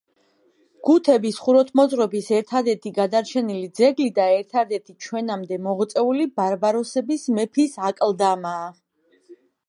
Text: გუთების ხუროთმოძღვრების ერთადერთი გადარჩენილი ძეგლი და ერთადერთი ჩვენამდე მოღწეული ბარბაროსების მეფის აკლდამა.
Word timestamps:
გუთების 0.87 1.35
ხუროთმოძღვრების 1.47 2.29
ერთადერთი 2.37 2.91
გადარჩენილი 2.95 3.67
ძეგლი 3.79 4.07
და 4.15 4.25
ერთადერთი 4.37 4.95
ჩვენამდე 5.07 5.59
მოღწეული 5.67 6.25
ბარბაროსების 6.41 7.27
მეფის 7.37 7.77
აკლდამა. 7.91 8.55